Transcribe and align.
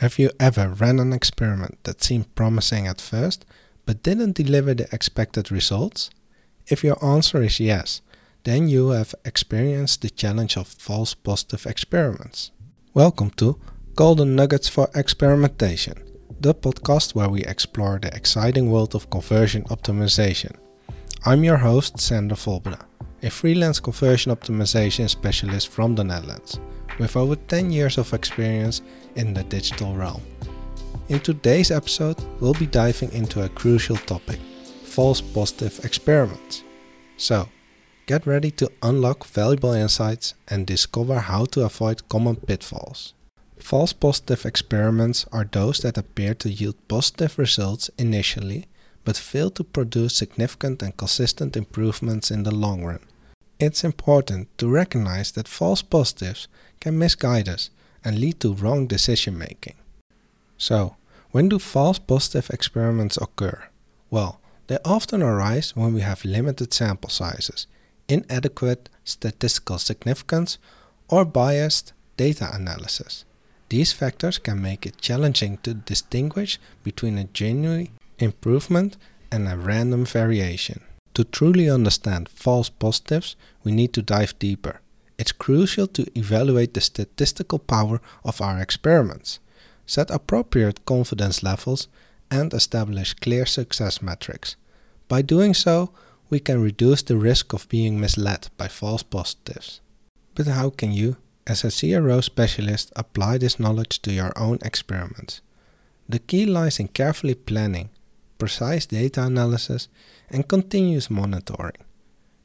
Have 0.00 0.18
you 0.18 0.30
ever 0.40 0.70
ran 0.70 0.98
an 0.98 1.12
experiment 1.12 1.76
that 1.82 2.02
seemed 2.02 2.34
promising 2.34 2.86
at 2.86 3.02
first 3.02 3.44
but 3.84 4.02
didn't 4.02 4.34
deliver 4.34 4.72
the 4.72 4.88
expected 4.94 5.52
results? 5.52 6.08
If 6.68 6.82
your 6.82 6.96
answer 7.04 7.42
is 7.42 7.60
yes, 7.60 8.00
then 8.44 8.66
you 8.66 8.88
have 8.96 9.14
experienced 9.26 10.00
the 10.00 10.08
challenge 10.08 10.56
of 10.56 10.68
false 10.68 11.12
positive 11.12 11.66
experiments. 11.66 12.50
Welcome 12.94 13.28
to 13.32 13.60
Golden 13.94 14.34
Nuggets 14.34 14.70
for 14.70 14.88
Experimentation, 14.94 16.02
the 16.40 16.54
podcast 16.54 17.14
where 17.14 17.28
we 17.28 17.44
explore 17.44 17.98
the 17.98 18.16
exciting 18.16 18.70
world 18.70 18.94
of 18.94 19.10
conversion 19.10 19.64
optimization. 19.64 20.56
I'm 21.26 21.44
your 21.44 21.58
host, 21.58 22.00
Sander 22.00 22.36
Volbeda, 22.36 22.86
a 23.22 23.28
freelance 23.28 23.80
conversion 23.80 24.34
optimization 24.34 25.10
specialist 25.10 25.68
from 25.68 25.94
the 25.94 26.04
Netherlands 26.04 26.58
with 27.00 27.16
over 27.16 27.34
10 27.34 27.72
years 27.72 27.98
of 27.98 28.12
experience 28.12 28.82
in 29.16 29.34
the 29.34 29.42
digital 29.44 29.96
realm. 29.96 30.22
In 31.08 31.18
today's 31.18 31.72
episode, 31.72 32.16
we'll 32.38 32.54
be 32.54 32.66
diving 32.66 33.12
into 33.12 33.42
a 33.42 33.48
crucial 33.48 33.96
topic 33.96 34.38
false 34.84 35.20
positive 35.20 35.84
experiments. 35.84 36.64
So, 37.16 37.48
get 38.06 38.26
ready 38.26 38.50
to 38.52 38.70
unlock 38.82 39.24
valuable 39.24 39.72
insights 39.72 40.34
and 40.48 40.66
discover 40.66 41.20
how 41.20 41.44
to 41.46 41.64
avoid 41.64 42.08
common 42.08 42.36
pitfalls. 42.36 43.14
False 43.58 43.92
positive 43.92 44.44
experiments 44.44 45.26
are 45.32 45.44
those 45.44 45.78
that 45.80 45.96
appear 45.96 46.34
to 46.34 46.50
yield 46.50 46.76
positive 46.88 47.38
results 47.38 47.88
initially 47.98 48.66
but 49.04 49.16
fail 49.16 49.50
to 49.50 49.64
produce 49.64 50.14
significant 50.14 50.82
and 50.82 50.96
consistent 50.96 51.56
improvements 51.56 52.30
in 52.30 52.42
the 52.42 52.54
long 52.54 52.84
run. 52.84 53.00
It's 53.60 53.84
important 53.84 54.48
to 54.56 54.70
recognize 54.70 55.32
that 55.32 55.46
false 55.46 55.82
positives 55.82 56.48
can 56.80 56.98
misguide 56.98 57.46
us 57.46 57.68
and 58.02 58.18
lead 58.18 58.40
to 58.40 58.54
wrong 58.54 58.86
decision 58.86 59.36
making. 59.36 59.74
So, 60.56 60.96
when 61.32 61.50
do 61.50 61.58
false 61.58 61.98
positive 61.98 62.48
experiments 62.48 63.18
occur? 63.18 63.68
Well, 64.10 64.40
they 64.68 64.78
often 64.82 65.22
arise 65.22 65.76
when 65.76 65.92
we 65.92 66.00
have 66.00 66.24
limited 66.24 66.72
sample 66.72 67.10
sizes, 67.10 67.66
inadequate 68.08 68.88
statistical 69.04 69.76
significance, 69.76 70.56
or 71.08 71.26
biased 71.26 71.92
data 72.16 72.48
analysis. 72.54 73.26
These 73.68 73.92
factors 73.92 74.38
can 74.38 74.62
make 74.62 74.86
it 74.86 75.02
challenging 75.02 75.58
to 75.64 75.74
distinguish 75.74 76.58
between 76.82 77.18
a 77.18 77.24
genuine 77.24 77.90
improvement 78.18 78.96
and 79.30 79.46
a 79.46 79.58
random 79.58 80.06
variation. 80.06 80.80
To 81.14 81.24
truly 81.24 81.68
understand 81.68 82.28
false 82.28 82.70
positives, 82.70 83.36
we 83.64 83.72
need 83.72 83.92
to 83.94 84.02
dive 84.02 84.38
deeper 84.38 84.80
it's 85.20 85.32
crucial 85.32 85.86
to 85.86 86.06
evaluate 86.18 86.72
the 86.72 86.80
statistical 86.80 87.58
power 87.58 88.00
of 88.24 88.40
our 88.40 88.58
experiments, 88.58 89.38
set 89.84 90.10
appropriate 90.10 90.86
confidence 90.86 91.42
levels, 91.42 91.88
and 92.30 92.54
establish 92.54 93.12
clear 93.12 93.44
success 93.44 94.00
metrics. 94.00 94.56
By 95.08 95.20
doing 95.20 95.52
so, 95.52 95.90
we 96.30 96.40
can 96.40 96.62
reduce 96.62 97.02
the 97.02 97.18
risk 97.18 97.52
of 97.52 97.68
being 97.68 98.00
misled 98.00 98.48
by 98.56 98.68
false 98.68 99.02
positives. 99.02 99.82
But 100.34 100.46
how 100.46 100.70
can 100.70 100.92
you, 100.92 101.18
as 101.46 101.64
a 101.64 101.70
CRO 101.70 102.22
specialist, 102.22 102.90
apply 102.96 103.36
this 103.36 103.60
knowledge 103.60 104.00
to 104.02 104.12
your 104.12 104.32
own 104.38 104.58
experiments? 104.62 105.42
The 106.08 106.20
key 106.20 106.46
lies 106.46 106.80
in 106.80 106.88
carefully 106.88 107.34
planning, 107.34 107.90
precise 108.40 108.86
data 108.86 109.22
analysis, 109.22 109.88
and 110.30 110.48
continuous 110.48 111.08
monitoring. 111.08 111.76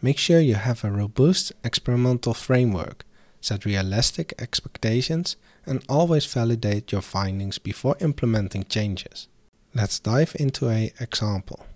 Make 0.00 0.16
sure 0.16 0.40
you 0.40 0.54
have 0.54 0.82
a 0.82 0.90
robust 0.90 1.52
experimental 1.62 2.32
framework, 2.32 3.04
set 3.42 3.66
realistic 3.66 4.32
expectations, 4.38 5.36
and 5.66 5.84
always 5.88 6.24
validate 6.24 6.92
your 6.92 7.02
findings 7.02 7.58
before 7.58 7.96
implementing 8.00 8.64
changes. 8.64 9.28
Let's 9.74 10.00
dive 10.00 10.34
into 10.40 10.70
a 10.70 10.92
example. 10.98 11.66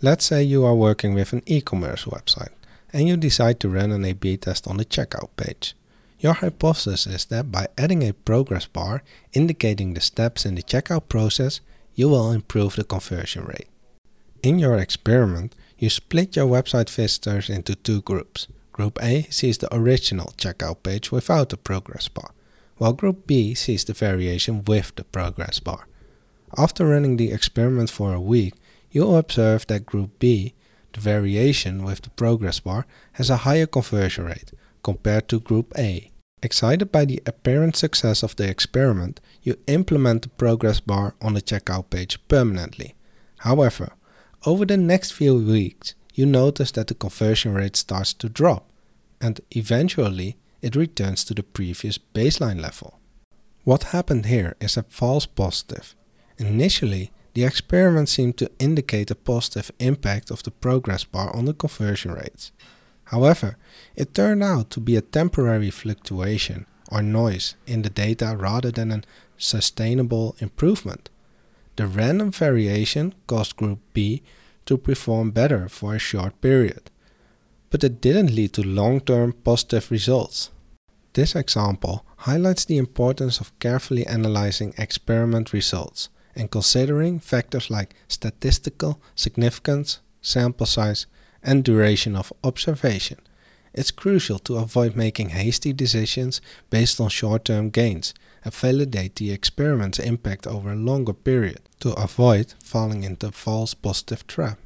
Let's 0.00 0.24
say 0.24 0.42
you 0.42 0.64
are 0.64 0.74
working 0.74 1.14
with 1.14 1.32
an 1.32 1.42
e-commerce 1.46 2.04
website 2.04 2.54
and 2.92 3.08
you 3.08 3.16
decide 3.16 3.58
to 3.60 3.68
run 3.68 3.90
an 3.92 4.04
A-B 4.04 4.36
test 4.36 4.66
on 4.66 4.76
the 4.76 4.84
checkout 4.84 5.30
page. 5.36 5.74
Your 6.20 6.34
hypothesis 6.34 7.06
is 7.06 7.24
that 7.26 7.50
by 7.50 7.66
adding 7.76 8.02
a 8.02 8.12
progress 8.12 8.66
bar 8.66 9.02
indicating 9.32 9.94
the 9.94 10.00
steps 10.00 10.46
in 10.46 10.54
the 10.54 10.62
checkout 10.62 11.08
process, 11.08 11.60
you 11.94 12.08
will 12.08 12.32
improve 12.32 12.76
the 12.76 12.84
conversion 12.84 13.44
rate. 13.44 13.68
In 14.42 14.58
your 14.58 14.76
experiment, 14.78 15.54
you 15.78 15.88
split 15.88 16.36
your 16.36 16.46
website 16.46 16.90
visitors 16.90 17.48
into 17.48 17.74
two 17.74 18.02
groups. 18.02 18.46
Group 18.72 18.98
A 19.02 19.22
sees 19.30 19.58
the 19.58 19.74
original 19.74 20.34
checkout 20.36 20.82
page 20.82 21.12
without 21.12 21.48
the 21.48 21.56
progress 21.56 22.08
bar, 22.08 22.30
while 22.76 22.92
Group 22.92 23.26
B 23.26 23.54
sees 23.54 23.84
the 23.84 23.92
variation 23.92 24.64
with 24.64 24.94
the 24.96 25.04
progress 25.04 25.60
bar. 25.60 25.86
After 26.56 26.86
running 26.86 27.16
the 27.16 27.32
experiment 27.32 27.90
for 27.90 28.12
a 28.12 28.20
week, 28.20 28.54
you'll 28.90 29.16
observe 29.16 29.66
that 29.68 29.86
Group 29.86 30.18
B, 30.18 30.54
the 30.92 31.00
variation 31.00 31.84
with 31.84 32.02
the 32.02 32.10
progress 32.10 32.60
bar, 32.60 32.86
has 33.12 33.30
a 33.30 33.38
higher 33.38 33.66
conversion 33.66 34.24
rate 34.24 34.52
compared 34.82 35.28
to 35.28 35.40
Group 35.40 35.72
A. 35.78 36.10
Excited 36.42 36.92
by 36.92 37.06
the 37.06 37.22
apparent 37.24 37.74
success 37.74 38.22
of 38.22 38.36
the 38.36 38.48
experiment, 38.48 39.20
you 39.42 39.56
implement 39.66 40.22
the 40.22 40.28
progress 40.28 40.78
bar 40.78 41.14
on 41.22 41.34
the 41.34 41.40
checkout 41.40 41.88
page 41.88 42.18
permanently. 42.28 42.94
However, 43.38 43.92
over 44.44 44.66
the 44.66 44.76
next 44.76 45.12
few 45.12 45.36
weeks, 45.36 45.94
you 46.14 46.26
notice 46.26 46.70
that 46.72 46.88
the 46.88 46.94
conversion 46.94 47.54
rate 47.54 47.76
starts 47.76 48.12
to 48.14 48.28
drop, 48.28 48.70
and 49.20 49.40
eventually 49.52 50.36
it 50.60 50.76
returns 50.76 51.24
to 51.24 51.34
the 51.34 51.42
previous 51.42 51.98
baseline 51.98 52.60
level. 52.60 53.00
What 53.64 53.84
happened 53.84 54.26
here 54.26 54.54
is 54.60 54.76
a 54.76 54.82
false 54.82 55.24
positive. 55.24 55.94
Initially, 56.36 57.10
the 57.32 57.44
experiment 57.44 58.08
seemed 58.08 58.36
to 58.38 58.50
indicate 58.58 59.10
a 59.10 59.14
positive 59.14 59.70
impact 59.78 60.30
of 60.30 60.42
the 60.42 60.50
progress 60.50 61.04
bar 61.04 61.34
on 61.34 61.46
the 61.46 61.54
conversion 61.54 62.12
rates. 62.12 62.52
However, 63.06 63.56
it 63.96 64.14
turned 64.14 64.42
out 64.42 64.70
to 64.70 64.80
be 64.80 64.96
a 64.96 65.02
temporary 65.02 65.70
fluctuation 65.70 66.66
or 66.90 67.02
noise 67.02 67.56
in 67.66 67.82
the 67.82 67.90
data 67.90 68.36
rather 68.38 68.70
than 68.70 68.90
a 68.90 69.02
sustainable 69.36 70.36
improvement. 70.38 71.10
The 71.76 71.86
random 71.86 72.30
variation 72.30 73.14
caused 73.26 73.56
group 73.56 73.80
B 73.92 74.22
to 74.66 74.78
perform 74.78 75.32
better 75.32 75.68
for 75.68 75.94
a 75.94 75.98
short 75.98 76.40
period, 76.40 76.90
but 77.70 77.84
it 77.84 78.00
didn't 78.00 78.34
lead 78.34 78.52
to 78.54 78.62
long-term 78.62 79.32
positive 79.44 79.90
results. 79.90 80.50
This 81.12 81.34
example 81.34 82.04
highlights 82.18 82.64
the 82.64 82.78
importance 82.78 83.40
of 83.40 83.56
carefully 83.58 84.06
analyzing 84.06 84.74
experiment 84.78 85.52
results 85.52 86.08
and 86.34 86.50
considering 86.50 87.20
factors 87.20 87.70
like 87.70 87.94
statistical 88.08 89.00
significance, 89.14 90.00
sample 90.20 90.66
size, 90.66 91.06
and 91.44 91.62
duration 91.62 92.16
of 92.16 92.32
observation. 92.42 93.18
It's 93.72 93.90
crucial 93.90 94.38
to 94.40 94.56
avoid 94.56 94.96
making 94.96 95.30
hasty 95.30 95.72
decisions 95.72 96.40
based 96.70 97.00
on 97.00 97.08
short-term 97.08 97.70
gains 97.70 98.14
and 98.44 98.54
validate 98.54 99.16
the 99.16 99.32
experiment's 99.32 99.98
impact 99.98 100.46
over 100.46 100.72
a 100.72 100.76
longer 100.76 101.12
period 101.12 101.60
to 101.80 101.92
avoid 101.94 102.54
falling 102.62 103.02
into 103.02 103.28
a 103.28 103.32
false 103.32 103.74
positive 103.74 104.26
trap. 104.26 104.58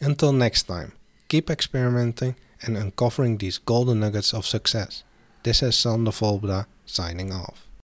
Until 0.00 0.32
next 0.32 0.64
time, 0.64 0.92
keep 1.28 1.50
experimenting 1.50 2.36
and 2.62 2.76
uncovering 2.76 3.38
these 3.38 3.58
golden 3.58 4.00
nuggets 4.00 4.32
of 4.32 4.46
success. 4.46 5.02
This 5.42 5.62
is 5.62 5.76
Sander 5.76 6.12
Volbeda 6.12 6.66
signing 6.84 7.32
off. 7.32 7.65